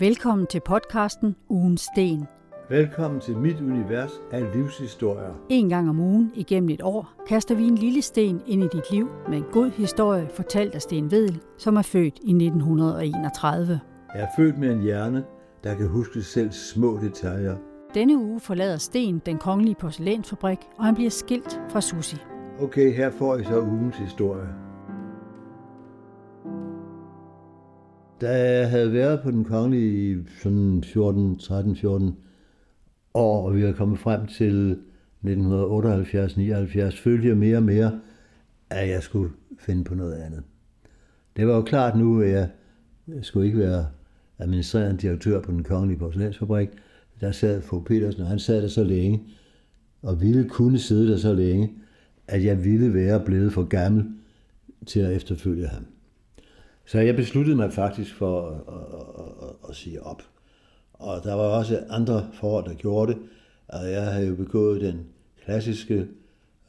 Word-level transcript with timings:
Velkommen 0.00 0.46
til 0.46 0.60
podcasten 0.60 1.36
Ugens 1.48 1.80
Sten. 1.80 2.26
Velkommen 2.68 3.20
til 3.20 3.36
mit 3.36 3.60
univers 3.60 4.10
af 4.32 4.54
livshistorier. 4.54 5.34
En 5.48 5.68
gang 5.68 5.90
om 5.90 6.00
ugen 6.00 6.32
igennem 6.34 6.68
et 6.68 6.82
år 6.82 7.12
kaster 7.28 7.54
vi 7.54 7.64
en 7.64 7.74
lille 7.74 8.02
sten 8.02 8.42
ind 8.46 8.62
i 8.62 8.68
dit 8.72 8.90
liv 8.90 9.08
med 9.28 9.38
en 9.38 9.44
god 9.52 9.70
historie 9.70 10.28
fortalt 10.34 10.74
af 10.74 10.82
Sten 10.82 11.10
Vedel, 11.10 11.40
som 11.56 11.76
er 11.76 11.82
født 11.82 12.18
i 12.22 12.30
1931. 12.30 13.80
Jeg 14.14 14.22
er 14.22 14.28
født 14.36 14.58
med 14.58 14.72
en 14.72 14.80
hjerne, 14.80 15.24
der 15.64 15.74
kan 15.74 15.88
huske 15.88 16.22
selv 16.22 16.52
små 16.52 16.98
detaljer. 17.02 17.56
Denne 17.94 18.18
uge 18.18 18.40
forlader 18.40 18.76
Sten 18.76 19.22
den 19.26 19.38
kongelige 19.38 19.76
porcelænsfabrik, 19.80 20.58
og 20.76 20.84
han 20.84 20.94
bliver 20.94 21.10
skilt 21.10 21.60
fra 21.68 21.80
Susi. 21.80 22.16
Okay, 22.60 22.94
her 22.94 23.10
får 23.10 23.36
I 23.36 23.44
så 23.44 23.60
ugens 23.60 23.96
historie. 23.96 24.67
Da 28.20 28.58
jeg 28.58 28.70
havde 28.70 28.92
været 28.92 29.20
på 29.20 29.30
den 29.30 29.44
kongelige 29.44 30.12
i 30.12 30.16
sådan 30.42 30.84
14, 30.84 31.38
13, 31.38 31.76
14 31.76 32.16
år, 33.14 33.46
og 33.46 33.56
vi 33.56 33.64
var 33.64 33.72
kommet 33.72 33.98
frem 33.98 34.26
til 34.26 34.78
1978-79, 35.24 37.02
følte 37.02 37.28
jeg 37.28 37.36
mere 37.36 37.56
og 37.56 37.62
mere, 37.62 38.00
at 38.70 38.88
jeg 38.88 39.02
skulle 39.02 39.30
finde 39.58 39.84
på 39.84 39.94
noget 39.94 40.14
andet. 40.14 40.42
Det 41.36 41.46
var 41.46 41.54
jo 41.54 41.62
klart 41.62 41.98
nu, 41.98 42.22
at 42.22 42.30
jeg 42.30 42.48
skulle 43.22 43.46
ikke 43.46 43.58
være 43.58 43.86
administrerende 44.38 45.00
direktør 45.00 45.40
på 45.40 45.52
den 45.52 45.62
kongelige 45.62 45.98
porcelænsfabrik. 45.98 46.68
Der 47.20 47.32
sad 47.32 47.62
Fogh 47.62 47.84
Petersen, 47.84 48.22
og 48.22 48.28
han 48.28 48.38
sad 48.38 48.62
der 48.62 48.68
så 48.68 48.84
længe, 48.84 49.22
og 50.02 50.20
ville 50.20 50.48
kunne 50.48 50.78
sidde 50.78 51.12
der 51.12 51.16
så 51.16 51.34
længe, 51.34 51.72
at 52.28 52.44
jeg 52.44 52.64
ville 52.64 52.94
være 52.94 53.24
blevet 53.24 53.52
for 53.52 53.64
gammel 53.64 54.04
til 54.86 55.00
at 55.00 55.16
efterfølge 55.16 55.66
ham. 55.66 55.86
Så 56.88 56.98
jeg 56.98 57.16
besluttede 57.16 57.56
mig 57.56 57.72
faktisk 57.72 58.14
for 58.14 58.48
at, 58.48 58.74
at, 58.74 59.48
at, 59.48 59.70
at 59.70 59.76
sige 59.76 60.02
op. 60.02 60.22
Og 60.92 61.24
der 61.24 61.34
var 61.34 61.42
også 61.42 61.84
andre 61.88 62.28
forhold, 62.32 62.64
der 62.64 62.74
gjorde 62.74 63.12
det. 63.12 63.20
Og 63.68 63.90
jeg 63.90 64.12
havde 64.12 64.28
jo 64.28 64.34
begået 64.34 64.80
den 64.80 65.06
klassiske 65.44 66.06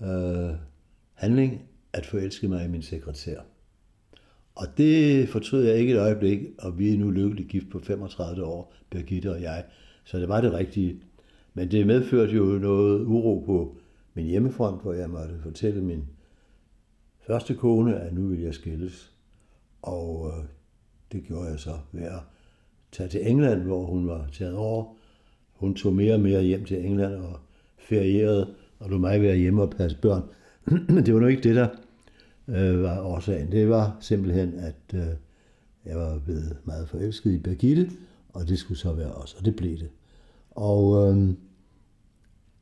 øh, 0.02 0.50
handling 1.14 1.62
at 1.94 2.06
forelske 2.06 2.48
mig 2.48 2.66
i 2.66 2.68
min 2.68 2.82
sekretær. 2.82 3.40
Og 4.56 4.68
det 4.78 5.30
fortrød 5.30 5.64
jeg 5.64 5.76
ikke 5.76 5.94
et 5.94 6.00
øjeblik, 6.00 6.40
og 6.58 6.80
vi 6.80 6.94
er 6.94 6.98
nu 6.98 7.12
lykkeligt 7.12 7.50
gift 7.50 7.70
på 7.72 7.80
35 7.80 8.46
år, 8.46 8.74
Birgitte 8.90 9.32
og 9.32 9.42
jeg. 9.42 9.66
Så 10.04 10.20
det 10.20 10.30
var 10.30 10.42
det 10.42 10.54
rigtige. 10.54 11.02
Men 11.54 11.72
det 11.72 11.88
medførte 11.88 12.34
jo 12.34 12.44
noget 12.44 13.06
uro 13.06 13.44
på 13.46 13.78
min 14.14 14.26
hjemmefront, 14.26 14.82
hvor 14.82 14.94
jeg 14.94 15.10
måtte 15.10 15.40
fortælle 15.44 15.82
min 15.82 16.04
første 17.28 17.56
kone, 17.56 18.00
at 18.00 18.14
nu 18.14 18.28
vil 18.28 18.40
jeg 18.40 18.54
skilles. 18.54 19.19
Og 19.82 20.34
øh, 20.34 20.46
det 21.12 21.24
gjorde 21.24 21.50
jeg 21.50 21.60
så 21.60 21.78
ved 21.92 22.04
at 22.04 22.20
tage 22.92 23.10
til 23.10 23.30
England, 23.30 23.62
hvor 23.62 23.86
hun 23.86 24.08
var 24.08 24.28
taget 24.34 24.56
over. 24.56 24.86
Hun 25.54 25.76
tog 25.76 25.94
mere 25.94 26.14
og 26.14 26.20
mere 26.20 26.44
hjem 26.44 26.66
til 26.66 26.86
England 26.86 27.14
og 27.14 27.40
ferierede, 27.78 28.54
og 28.80 28.90
du 28.90 28.98
mig 28.98 29.22
være 29.22 29.36
hjemme 29.38 29.62
og 29.62 29.70
passe 29.70 29.98
børn. 30.02 30.24
Men 30.94 31.06
det 31.06 31.14
var 31.14 31.20
nu 31.20 31.28
ikke 31.28 31.44
det, 31.44 31.56
der 31.56 31.68
øh, 32.48 32.84
var 32.84 33.02
årsagen. 33.02 33.52
Det 33.52 33.70
var 33.70 33.98
simpelthen, 34.00 34.54
at 34.54 34.94
øh, 34.94 35.08
jeg 35.86 35.98
var 35.98 36.20
blevet 36.26 36.58
meget 36.64 36.90
forelsket 36.90 37.32
i 37.32 37.38
Birgitte, 37.38 37.90
og 38.34 38.48
det 38.48 38.60
skulle 38.60 38.78
så 38.78 38.94
være 38.94 39.12
os, 39.12 39.34
og 39.34 39.46
det 39.46 39.56
blev 39.56 39.72
det. 39.72 39.90
Og 40.52 41.12
øh, 41.12 41.34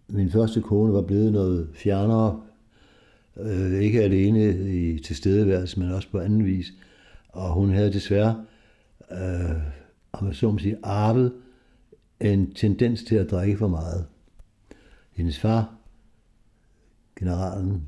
min 0.08 0.32
første 0.32 0.62
kone 0.62 0.94
var 0.94 1.02
blevet 1.02 1.32
noget 1.32 1.70
fjernere, 1.74 2.42
øh, 3.38 3.74
ikke 3.74 4.02
alene 4.02 4.70
i 4.76 5.00
tilstedeværelse, 5.00 5.80
men 5.80 5.92
også 5.92 6.08
på 6.12 6.20
anden 6.20 6.46
vis. 6.46 6.74
Og 7.38 7.54
hun 7.54 7.70
havde 7.70 7.94
desværre, 7.94 8.46
øh, 9.12 9.62
om 10.12 10.28
jeg 10.28 10.36
så 10.36 10.52
må 10.52 10.58
sige, 10.58 10.78
arvet 10.84 11.34
en 12.20 12.54
tendens 12.54 13.04
til 13.04 13.16
at 13.16 13.32
drikke 13.32 13.58
for 13.58 13.68
meget. 13.68 14.06
Hendes 15.12 15.40
far, 15.40 15.76
generalen, 17.20 17.88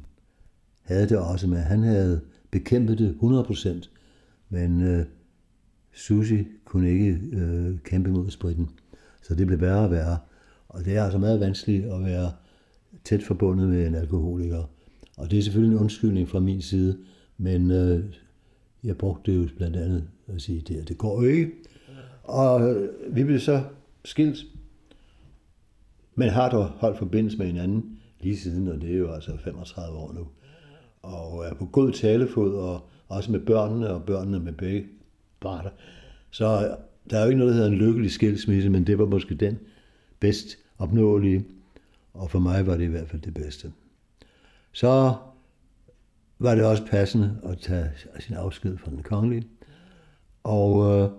havde 0.81 1.09
det 1.09 1.17
også 1.17 1.47
med, 1.47 1.57
han 1.57 1.83
havde 1.83 2.21
bekæmpet 2.51 2.97
det 2.99 3.17
100%, 3.21 3.89
men 4.49 4.81
øh, 4.81 5.05
Susi 5.93 6.47
kunne 6.65 6.89
ikke 6.91 7.19
øh, 7.31 7.79
kæmpe 7.79 8.11
mod 8.11 8.29
spritten. 8.29 8.69
Så 9.21 9.35
det 9.35 9.47
blev 9.47 9.61
værre 9.61 9.85
og 9.85 9.91
værre. 9.91 10.17
Og 10.69 10.85
det 10.85 10.95
er 10.97 11.03
altså 11.03 11.17
meget 11.17 11.39
vanskeligt 11.39 11.85
at 11.85 12.05
være 12.05 12.31
tæt 13.03 13.23
forbundet 13.23 13.69
med 13.69 13.87
en 13.87 13.95
alkoholiker. 13.95 14.63
Og 15.17 15.31
det 15.31 15.39
er 15.39 15.43
selvfølgelig 15.43 15.75
en 15.75 15.81
undskyldning 15.81 16.29
fra 16.29 16.39
min 16.39 16.61
side, 16.61 16.97
men 17.37 17.71
øh, 17.71 18.03
jeg 18.83 18.97
brugte 18.97 19.31
det 19.31 19.37
jo 19.37 19.49
blandt 19.57 19.75
andet 19.75 20.07
at 20.27 20.41
sige, 20.41 20.61
det, 20.61 20.87
det 20.87 20.97
går 20.97 21.23
jo 21.23 21.29
ikke. 21.29 21.51
Og 22.23 22.77
vi 23.09 23.23
blev 23.23 23.39
så 23.39 23.63
skilt, 24.05 24.37
men 26.15 26.29
har 26.29 26.49
dog 26.49 26.65
holdt 26.65 26.97
forbindelse 26.97 27.37
med 27.37 27.45
hinanden 27.45 27.99
lige 28.19 28.37
siden, 28.37 28.67
og 28.67 28.81
det 28.81 28.93
er 28.93 28.97
jo 28.97 29.11
altså 29.11 29.37
35 29.43 29.97
år 29.97 30.13
nu. 30.13 30.27
Og 31.01 31.45
er 31.45 31.53
på 31.53 31.65
god 31.65 31.91
talefod, 31.91 32.55
og 32.55 32.89
også 33.07 33.31
med 33.31 33.39
børnene, 33.39 33.89
og 33.89 34.03
børnene 34.03 34.39
med 34.39 34.53
begge 34.53 34.87
parter. 35.41 35.69
Så 36.31 36.75
der 37.09 37.17
er 37.17 37.21
jo 37.21 37.29
ikke 37.29 37.39
noget, 37.39 37.51
der 37.51 37.57
hedder 37.57 37.71
en 37.71 37.77
lykkelig 37.77 38.11
skilsmisse, 38.11 38.69
men 38.69 38.87
det 38.87 38.97
var 38.97 39.05
måske 39.05 39.35
den 39.35 39.59
bedst 40.19 40.57
opnåelige, 40.77 41.45
og 42.13 42.31
for 42.31 42.39
mig 42.39 42.67
var 42.67 42.77
det 42.77 42.83
i 42.83 42.87
hvert 42.87 43.07
fald 43.07 43.21
det 43.21 43.33
bedste. 43.33 43.71
Så 44.71 45.13
var 46.39 46.55
det 46.55 46.65
også 46.65 46.85
passende 46.85 47.37
at 47.43 47.57
tage 47.57 47.91
sin 48.19 48.35
afsked 48.35 48.77
fra 48.77 48.91
den 48.91 49.03
kongelige, 49.03 49.47
og 50.43 51.01
øh, 51.01 51.09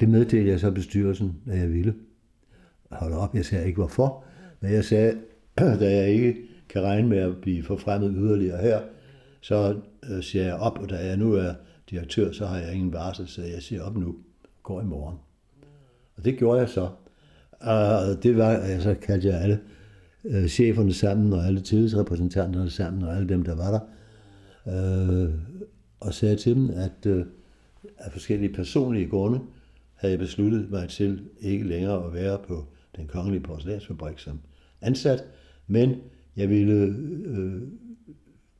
det 0.00 0.08
meddelte 0.08 0.50
jeg 0.50 0.60
så 0.60 0.70
bestyrelsen, 0.70 1.36
at 1.46 1.58
jeg 1.58 1.72
ville. 1.72 1.94
Hold 2.90 3.12
op, 3.12 3.34
jeg 3.34 3.44
sagde 3.44 3.66
ikke 3.66 3.76
hvorfor, 3.76 4.24
men 4.60 4.72
jeg 4.72 4.84
sagde, 4.84 5.18
da 5.80 5.96
jeg 5.96 6.08
ikke 6.08 6.36
kan 6.68 6.82
regne 6.82 7.08
med 7.08 7.18
at 7.18 7.36
blive 7.36 7.62
forfremmet 7.62 8.14
yderligere 8.16 8.62
her, 8.62 8.80
så 9.40 9.80
øh, 10.10 10.22
siger 10.22 10.44
jeg 10.44 10.54
op, 10.54 10.78
og 10.78 10.90
da 10.90 11.06
jeg 11.06 11.16
nu 11.16 11.32
er 11.32 11.54
direktør, 11.90 12.32
så 12.32 12.46
har 12.46 12.58
jeg 12.58 12.74
ingen 12.74 12.92
varsel, 12.92 13.28
så 13.28 13.42
jeg 13.42 13.62
siger 13.62 13.82
op 13.82 13.96
nu, 13.96 14.16
går 14.62 14.80
i 14.80 14.84
morgen. 14.84 15.16
Og 16.16 16.24
det 16.24 16.38
gjorde 16.38 16.60
jeg 16.60 16.68
så. 16.68 16.88
Og 17.60 18.22
det 18.22 18.36
var, 18.36 18.50
altså 18.50 18.94
kaldte 18.94 19.28
jeg 19.28 19.42
alle 19.42 19.60
øh, 20.24 20.46
cheferne 20.46 20.92
sammen, 20.92 21.32
og 21.32 21.46
alle 21.46 21.60
tillidsrepræsentanterne 21.60 22.70
sammen, 22.70 23.02
og 23.02 23.16
alle 23.16 23.28
dem, 23.28 23.42
der 23.42 23.56
var 23.56 23.70
der, 23.70 23.80
øh, 24.66 25.30
og 26.00 26.14
sagde 26.14 26.36
til 26.36 26.54
dem, 26.54 26.70
at 26.70 27.06
øh, 27.06 27.26
af 27.98 28.12
forskellige 28.12 28.52
personlige 28.52 29.08
grunde, 29.08 29.40
havde 29.94 30.12
jeg 30.12 30.18
besluttet 30.18 30.70
mig 30.70 30.88
til 30.88 31.28
ikke 31.40 31.64
længere 31.64 32.06
at 32.06 32.14
være 32.14 32.38
på 32.48 32.66
den 32.96 33.06
kongelige 33.06 33.42
porcelænsfabrik 33.42 34.18
som 34.18 34.40
ansat, 34.80 35.24
men 35.66 35.96
jeg 36.36 36.48
ville 36.48 36.74
øh, 36.74 37.62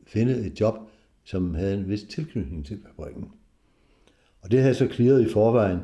finde 0.06 0.47
et 0.47 0.60
job, 0.60 0.75
som 1.25 1.55
havde 1.55 1.75
en 1.75 1.89
vis 1.89 2.03
tilknytning 2.03 2.66
til 2.66 2.81
fabrikken. 2.87 3.28
Og 4.41 4.50
det 4.50 4.59
havde 4.59 4.69
jeg 4.69 4.77
så 4.77 4.87
klaret 4.87 5.22
i 5.22 5.28
forvejen 5.28 5.78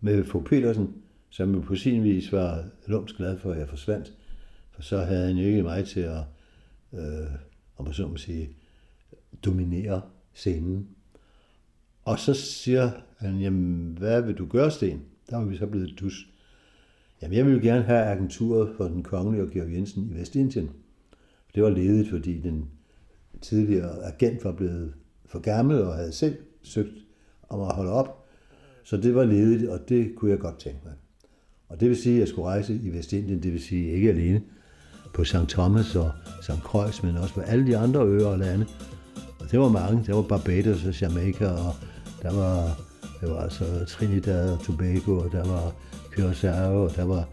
med 0.00 0.24
Fogh 0.24 0.44
Petersen, 0.44 0.94
som 1.30 1.54
jo 1.54 1.60
på 1.60 1.74
sin 1.74 2.04
vis 2.04 2.32
var 2.32 2.64
lumsk 2.86 3.16
glad 3.16 3.38
for, 3.38 3.52
at 3.52 3.58
jeg 3.58 3.68
forsvandt. 3.68 4.12
For 4.70 4.82
så 4.82 4.98
havde 4.98 5.26
han 5.26 5.36
jo 5.36 5.46
ikke 5.48 5.62
mig 5.62 5.84
til 5.84 6.00
at, 6.00 6.22
øh, 6.92 7.26
om 7.76 7.84
man 7.84 7.94
så 7.94 8.06
må 8.06 8.16
sige, 8.16 8.48
dominerer 9.44 10.00
scenen. 10.32 10.88
Og 12.04 12.18
så 12.18 12.34
siger 12.34 12.90
han, 13.16 13.38
jamen, 13.38 13.98
hvad 13.98 14.22
vil 14.22 14.34
du 14.34 14.46
gøre, 14.46 14.70
Sten? 14.70 15.02
Der 15.30 15.36
var 15.36 15.44
vi 15.44 15.56
så 15.56 15.66
blevet 15.66 16.00
dus. 16.00 16.28
Jamen, 17.22 17.36
jeg 17.36 17.46
ville 17.46 17.60
gerne 17.60 17.82
have 17.82 18.04
agenturet 18.04 18.70
for 18.76 18.84
den 18.84 19.02
kongelige 19.02 19.42
og 19.42 19.50
Georg 19.50 19.72
Jensen 19.72 20.10
i 20.10 20.14
Vestindien. 20.14 20.70
Det 21.54 21.62
var 21.62 21.70
ledigt, 21.70 22.10
fordi 22.10 22.40
den 22.40 22.68
tidligere 23.40 24.04
agent 24.04 24.44
var 24.44 24.52
blevet 24.52 24.94
for 25.26 25.38
gammel 25.38 25.82
og 25.82 25.94
havde 25.94 26.12
selv 26.12 26.36
søgt 26.62 26.94
om 27.48 27.60
at 27.60 27.74
holde 27.74 27.90
op. 27.90 28.26
Så 28.84 28.96
det 28.96 29.14
var 29.14 29.24
ledigt, 29.24 29.70
og 29.70 29.88
det 29.88 30.14
kunne 30.16 30.30
jeg 30.30 30.38
godt 30.38 30.58
tænke 30.58 30.80
mig. 30.84 30.94
Og 31.68 31.80
det 31.80 31.88
vil 31.88 31.96
sige, 31.96 32.14
at 32.14 32.20
jeg 32.20 32.28
skulle 32.28 32.48
rejse 32.48 32.74
i 32.74 32.92
Vestindien, 32.92 33.42
det 33.42 33.52
vil 33.52 33.62
sige 33.62 33.90
ikke 33.90 34.10
alene 34.10 34.42
på 35.14 35.24
St. 35.24 35.48
Thomas 35.48 35.96
og 35.96 36.10
St. 36.42 36.62
Croix, 36.62 37.02
men 37.02 37.16
også 37.16 37.34
på 37.34 37.40
alle 37.40 37.66
de 37.66 37.76
andre 37.76 38.06
øer 38.06 38.26
og 38.26 38.38
lande. 38.38 38.66
Det 39.52 39.60
var 39.60 39.68
mange. 39.68 40.04
Der 40.06 40.14
var 40.14 40.22
Barbados 40.22 40.84
og 40.84 41.00
Jamaica, 41.00 41.46
og 41.46 41.74
der 42.22 42.32
var, 42.34 42.80
der 43.20 43.32
var 43.32 43.40
altså 43.40 43.84
Trinidad 43.88 44.52
og 44.52 44.60
Tobago, 44.60 45.18
og 45.18 45.32
der 45.32 45.44
var 45.48 45.74
Curaçao, 46.12 46.72
og 46.72 46.96
der 46.96 47.04
var, 47.04 47.28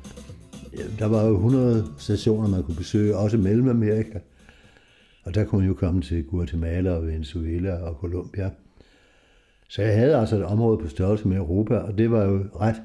der 0.99 1.05
var 1.05 1.25
jo 1.25 1.35
100 1.35 1.85
stationer, 1.97 2.49
man 2.49 2.63
kunne 2.63 2.75
besøge, 2.75 3.17
også 3.17 3.37
Mellemamerika. 3.37 4.19
Og 5.23 5.35
der 5.35 5.45
kunne 5.45 5.59
man 5.59 5.67
jo 5.67 5.73
komme 5.73 6.01
til 6.01 6.23
Guatemala 6.23 6.91
og 6.91 7.07
Venezuela 7.07 7.73
og 7.75 7.95
Colombia. 7.95 8.51
Så 9.69 9.81
jeg 9.81 9.97
havde 9.97 10.15
altså 10.15 10.35
et 10.35 10.43
område 10.43 10.77
på 10.77 10.87
størrelse 10.87 11.27
med 11.27 11.37
Europa, 11.37 11.75
og 11.75 11.97
det 11.97 12.11
var 12.11 12.25
jo 12.25 12.43
ret 12.59 12.81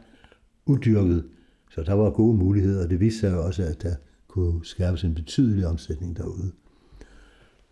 udyrket. 0.67 1.25
Så 1.71 1.83
der 1.83 1.95
var 1.95 2.11
gode 2.11 2.37
muligheder, 2.37 2.85
og 2.85 2.91
det 2.91 3.01
viste 3.01 3.21
sig 3.21 3.33
jo 3.33 3.47
også, 3.47 3.63
at 3.63 3.83
der 3.83 3.95
kunne 4.29 4.65
skabes 4.65 5.05
en 5.05 5.15
betydelig 5.15 5.67
omsætning 5.67 6.17
derude. 6.17 6.53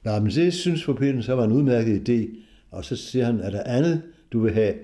Nej, 0.04 0.20
men 0.20 0.30
det 0.30 0.54
synes 0.54 0.84
for 0.84 0.92
Peter, 0.92 1.20
så 1.20 1.34
var 1.34 1.44
en 1.44 1.52
udmærket 1.52 2.08
idé, 2.08 2.36
og 2.70 2.84
så 2.84 2.96
siger 2.96 3.24
han, 3.24 3.40
er 3.40 3.50
der 3.50 3.62
andet, 3.62 4.02
du 4.32 4.40
vil 4.40 4.52
have? 4.54 4.74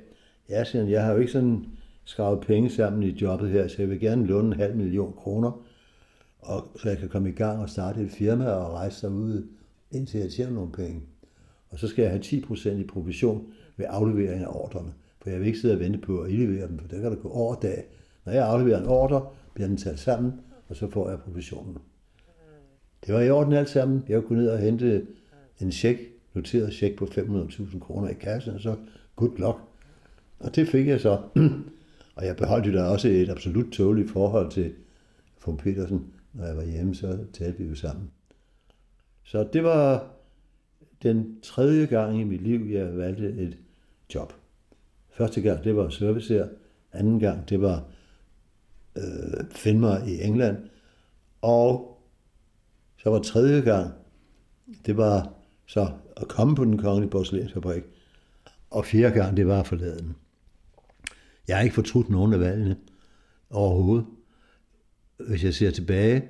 Ja, 0.49 0.65
siger 0.65 0.83
han, 0.83 0.93
jeg 0.93 1.05
har 1.05 1.13
jo 1.13 1.19
ikke 1.19 1.33
sådan 1.33 1.67
skravet 2.05 2.41
penge 2.41 2.71
sammen 2.71 3.03
i 3.03 3.11
jobbet 3.11 3.51
her, 3.51 3.69
så 3.69 3.77
jeg 3.79 3.91
vil 3.91 4.01
gerne 4.01 4.27
låne 4.27 4.47
en 4.47 4.61
halv 4.61 4.77
million 4.77 5.13
kroner, 5.13 5.65
og 6.39 6.65
så 6.77 6.89
jeg 6.89 6.99
kan 6.99 7.09
komme 7.09 7.29
i 7.29 7.33
gang 7.33 7.61
og 7.61 7.71
starte 7.71 8.01
et 8.01 8.11
firma 8.11 8.45
og 8.45 8.73
rejse 8.73 9.07
derud, 9.07 9.47
indtil 9.93 10.21
jeg 10.21 10.31
tjener 10.31 10.53
nogle 10.53 10.73
penge. 10.73 11.03
Og 11.71 11.79
så 11.79 11.89
skal 11.89 12.03
jeg 12.03 12.11
have 12.11 12.23
10% 12.23 12.69
i 12.69 12.85
provision 12.85 13.47
ved 13.77 13.87
aflevering 13.89 14.43
af 14.43 14.49
ordrene. 14.51 14.93
For 15.23 15.31
jeg 15.31 15.39
vil 15.39 15.47
ikke 15.47 15.59
sidde 15.59 15.75
og 15.75 15.81
vente 15.81 15.99
på 15.99 16.21
at 16.21 16.31
indlevere 16.31 16.69
dem, 16.69 16.79
for 16.79 16.89
der 16.89 17.01
kan 17.01 17.11
der 17.11 17.17
gå 17.17 17.29
over 17.29 17.55
dag. 17.55 17.85
Når 18.25 18.33
jeg 18.33 18.47
afleverer 18.47 18.81
en 18.81 18.87
ordre, 18.87 19.27
bliver 19.55 19.69
den 19.69 19.77
talt 19.77 19.99
sammen, 19.99 20.33
og 20.69 20.77
så 20.77 20.91
får 20.91 21.11
jeg 21.11 21.19
provisionen. 21.19 21.79
Det 23.07 23.15
var 23.15 23.21
i 23.21 23.31
orden 23.31 23.53
alt 23.53 23.69
sammen. 23.69 24.05
Jeg 24.09 24.23
kunne 24.23 24.43
ned 24.43 24.51
og 24.51 24.59
hente 24.59 25.07
en 25.61 25.73
check, 25.73 26.01
noteret 26.35 26.73
check 26.73 26.97
på 26.97 27.05
500.000 27.05 27.79
kroner 27.79 28.09
i 28.09 28.15
kassen, 28.15 28.55
og 28.55 28.61
så 28.61 28.77
good 29.17 29.39
luck. 29.39 29.59
Og 30.39 30.57
det 30.57 30.69
fik 30.69 30.87
jeg 30.87 31.01
så. 31.01 31.19
og 32.17 32.27
jeg 32.27 32.37
beholdt 32.37 32.67
jo 32.67 32.73
da 32.73 32.83
også 32.83 33.09
et 33.09 33.31
absolut 33.31 33.73
tåligt 33.73 34.11
forhold 34.11 34.51
til 34.51 34.73
von 35.47 35.57
Petersen. 35.57 36.07
Når 36.33 36.47
jeg 36.47 36.57
var 36.57 36.65
hjemme, 36.65 36.95
så 36.95 37.19
talte 37.33 37.59
vi 37.59 37.69
jo 37.69 37.75
sammen. 37.75 38.11
Så 39.25 39.49
det 39.53 39.65
var 39.65 40.07
den 41.03 41.41
tredje 41.43 41.87
gang 41.87 42.21
i 42.21 42.25
mit 42.25 42.43
liv, 42.43 42.71
jeg 42.71 42.97
valgte 42.97 43.29
et 43.29 43.59
job. 44.15 44.33
Første 45.11 45.41
gang, 45.41 45.65
det 45.65 45.77
var 45.77 45.89
service 45.89 46.35
her. 46.35 46.49
Anden 46.93 47.21
gang, 47.21 47.49
det 47.49 47.61
var 47.61 47.85
øh, 48.97 49.45
filmer 49.51 50.05
i 50.07 50.23
England. 50.23 50.57
Og 51.43 51.98
så 52.99 53.11
var 53.11 53.19
tredje 53.19 53.61
gang, 53.61 53.93
det 54.87 54.97
var 54.97 55.33
så 55.67 55.91
at 56.17 56.29
komme 56.29 56.57
på 56.57 56.65
den 56.65 56.79
kongelige 56.79 57.11
porcelænsfabrik. 57.11 57.83
Og 58.71 58.85
fjerde 58.85 59.15
gang, 59.15 59.37
det 59.37 59.47
var 59.47 59.61
at 59.61 59.67
forlade 59.67 59.99
den. 59.99 60.17
Jeg 61.49 61.57
har 61.57 61.65
ikke 61.65 61.75
fortrudt 61.75 62.11
nogen 62.11 62.33
af 62.33 62.41
valgene 62.41 62.77
overhovedet. 63.51 64.07
Hvis 65.29 65.45
jeg 65.45 65.55
ser 65.55 65.71
tilbage, 65.71 66.29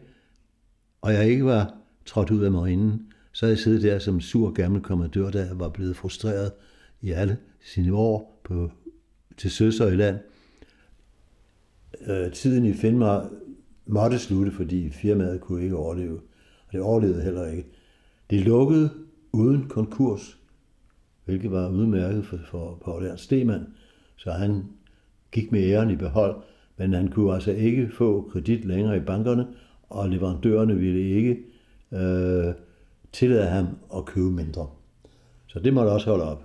og 1.01 1.13
jeg 1.13 1.29
ikke 1.29 1.45
var 1.45 1.75
trådt 2.07 2.31
ud 2.31 2.45
af 2.45 2.51
marinen, 2.51 3.13
så 3.33 3.47
havde 3.47 3.57
jeg 3.57 3.63
siddet 3.63 3.83
der 3.83 3.99
som 3.99 4.21
sur 4.21 4.51
gammel 4.51 4.83
kommandør, 4.83 5.31
der 5.31 5.55
var 5.55 5.69
blevet 5.69 5.97
frustreret 5.97 6.53
i 7.01 7.11
alle 7.11 7.39
sine 7.61 7.95
år 7.95 8.41
på, 8.45 8.71
til 9.37 9.51
søs 9.51 9.81
og 9.81 9.93
i 9.93 9.97
land. 9.97 10.19
Øh, 12.07 12.33
tiden 12.33 12.65
i 12.65 12.73
Finnmark 12.73 13.31
måtte 13.87 14.19
slutte, 14.19 14.53
fordi 14.53 14.91
firmaet 14.91 15.41
kunne 15.41 15.63
ikke 15.63 15.77
overleve. 15.77 16.21
Og 16.69 16.73
det 16.73 16.81
overlevede 16.81 17.23
heller 17.23 17.47
ikke. 17.47 17.67
Det 18.31 18.41
lukkede 18.41 18.91
uden 19.33 19.69
konkurs, 19.69 20.39
hvilket 21.25 21.51
var 21.51 21.69
udmærket 21.69 22.27
for, 22.27 22.39
for 22.51 22.79
Paul 22.85 23.05
Ernst 23.05 23.25
Stemann, 23.25 23.67
så 24.17 24.31
han 24.31 24.65
gik 25.33 25.53
med 25.53 25.61
æren 25.61 25.91
i 25.91 25.97
behold, 25.97 26.37
men 26.77 26.93
han 26.93 27.09
kunne 27.09 27.35
altså 27.35 27.53
ikke 27.53 27.91
få 27.91 28.29
kredit 28.33 28.65
længere 28.65 28.97
i 28.97 29.01
bankerne, 29.01 29.47
og 29.89 30.09
leverandørerne 30.09 30.77
ville 30.77 31.11
ikke 31.11 31.39
øh, 31.93 32.55
tillade 33.13 33.47
ham 33.47 33.67
at 33.97 34.05
købe 34.05 34.31
mindre. 34.31 34.67
Så 35.47 35.61
det 35.61 35.75
måtte 35.75 35.91
også 35.91 36.11
holde 36.11 36.25
op. 36.25 36.45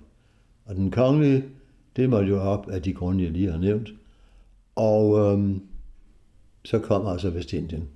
Og 0.66 0.76
den 0.76 0.92
kongelige, 0.92 1.44
det 1.96 2.10
måtte 2.10 2.30
jo 2.30 2.42
op 2.42 2.70
af 2.70 2.82
de 2.82 2.94
grunde, 2.94 3.24
jeg 3.24 3.32
lige 3.32 3.52
har 3.52 3.58
nævnt. 3.58 3.90
Og 4.76 5.20
øhm, 5.20 5.62
så 6.66 6.80
kom 6.80 7.08
altså 7.08 7.30
Vestindien. 7.30 7.90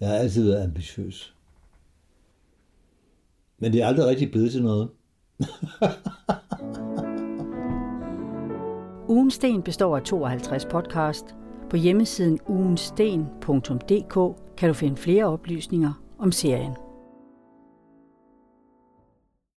Jeg 0.00 0.08
har 0.08 0.16
altid 0.16 0.44
været 0.44 0.64
ambitiøs. 0.64 1.34
Men 3.58 3.72
det 3.72 3.82
er 3.82 3.86
aldrig 3.86 4.06
rigtig 4.06 4.30
blevet 4.30 4.52
til 4.52 4.62
noget. 4.62 4.88
Ugensten 9.08 9.62
består 9.62 9.96
af 9.96 10.02
52 10.02 10.64
podcast. 10.64 11.24
På 11.70 11.76
hjemmesiden 11.76 12.38
ugensten.dk 12.48 14.14
kan 14.56 14.68
du 14.68 14.74
finde 14.74 14.96
flere 14.96 15.24
oplysninger 15.24 16.02
om 16.18 16.32
serien. 16.32 16.72